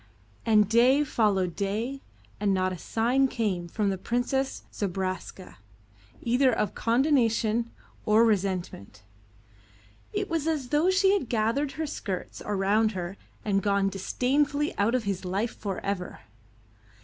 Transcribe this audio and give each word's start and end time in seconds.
And 0.47 0.67
day 0.67 1.03
followed 1.03 1.55
day 1.55 2.01
and 2.39 2.55
not 2.55 2.73
a 2.73 2.77
sign 2.79 3.27
came 3.27 3.67
from 3.67 3.91
the 3.91 3.99
Princess 3.99 4.63
Zobraska 4.73 5.57
either 6.23 6.51
of 6.51 6.73
condonation 6.73 7.69
or 8.03 8.25
resentment. 8.25 9.03
It 10.11 10.27
was 10.27 10.47
as 10.47 10.69
though 10.69 10.89
she 10.89 11.13
had 11.13 11.29
gathered 11.29 11.73
her 11.73 11.85
skirts 11.85 12.41
around 12.43 12.93
her 12.93 13.15
and 13.45 13.61
gone 13.61 13.89
disdainfully 13.89 14.75
out 14.75 14.95
of 14.95 15.03
his 15.03 15.23
life 15.23 15.55
for 15.55 15.79
ever. 15.85 16.21